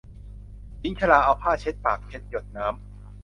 [0.79, 2.75] หญิงชราเอาผ้าเช็ดปากเช็ดหยดน้ำ